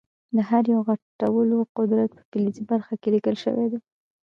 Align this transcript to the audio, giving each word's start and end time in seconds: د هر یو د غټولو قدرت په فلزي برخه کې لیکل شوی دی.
د 0.35 0.37
هر 0.49 0.63
یو 0.73 0.81
د 0.83 0.85
غټولو 0.87 1.57
قدرت 1.77 2.09
په 2.17 2.21
فلزي 2.29 2.63
برخه 2.71 2.93
کې 3.01 3.09
لیکل 3.15 3.35
شوی 3.43 3.67
دی. 3.71 3.79